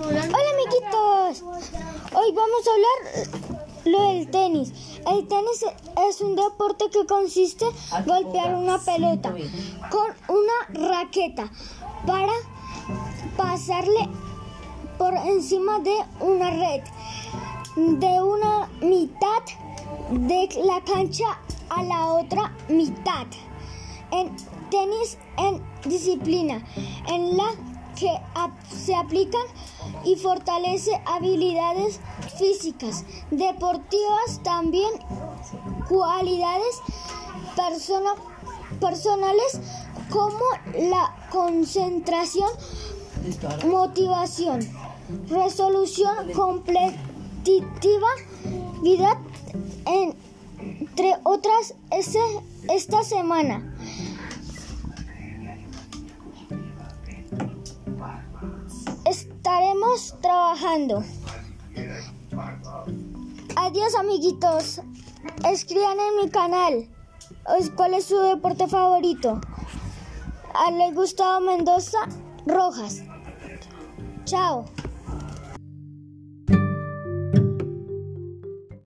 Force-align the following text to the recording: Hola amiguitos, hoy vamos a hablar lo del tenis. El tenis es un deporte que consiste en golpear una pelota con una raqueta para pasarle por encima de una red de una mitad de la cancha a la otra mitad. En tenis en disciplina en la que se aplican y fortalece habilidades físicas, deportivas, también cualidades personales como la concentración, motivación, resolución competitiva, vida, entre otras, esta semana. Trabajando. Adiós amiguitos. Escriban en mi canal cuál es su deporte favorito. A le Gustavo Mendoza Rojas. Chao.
Hola 0.00 0.22
amiguitos, 0.22 1.42
hoy 2.14 2.32
vamos 2.32 2.62
a 2.68 2.72
hablar 2.72 3.28
lo 3.84 4.12
del 4.12 4.30
tenis. 4.30 4.72
El 5.04 5.26
tenis 5.26 5.64
es 6.08 6.20
un 6.20 6.36
deporte 6.36 6.84
que 6.92 7.04
consiste 7.04 7.64
en 7.96 8.04
golpear 8.04 8.54
una 8.54 8.78
pelota 8.78 9.34
con 9.90 10.36
una 10.36 10.88
raqueta 10.88 11.50
para 12.06 12.32
pasarle 13.36 14.08
por 14.98 15.14
encima 15.14 15.80
de 15.80 15.96
una 16.20 16.50
red 16.50 16.82
de 17.74 18.22
una 18.22 18.68
mitad 18.80 19.42
de 20.12 20.48
la 20.64 20.80
cancha 20.84 21.40
a 21.70 21.82
la 21.82 22.12
otra 22.12 22.54
mitad. 22.68 23.26
En 24.12 24.36
tenis 24.70 25.18
en 25.38 25.60
disciplina 25.84 26.64
en 27.08 27.36
la 27.36 27.52
que 27.98 28.10
se 28.70 28.94
aplican 28.94 29.42
y 30.04 30.16
fortalece 30.16 30.92
habilidades 31.06 32.00
físicas, 32.38 33.04
deportivas, 33.30 34.40
también 34.44 34.90
cualidades 35.88 36.80
personales 38.80 39.60
como 40.10 40.44
la 40.90 41.14
concentración, 41.30 42.50
motivación, 43.66 44.60
resolución 45.28 46.32
competitiva, 46.32 48.08
vida, 48.82 49.20
entre 49.86 51.16
otras, 51.24 51.74
esta 51.90 53.02
semana. 53.02 53.74
Trabajando. 60.20 61.04
Adiós 63.56 63.94
amiguitos. 63.94 64.80
Escriban 65.44 65.98
en 65.98 66.24
mi 66.24 66.30
canal 66.30 66.88
cuál 67.76 67.94
es 67.94 68.04
su 68.04 68.18
deporte 68.18 68.68
favorito. 68.68 69.40
A 70.54 70.70
le 70.70 70.92
Gustavo 70.92 71.40
Mendoza 71.40 71.98
Rojas. 72.46 73.02
Chao. 74.24 74.64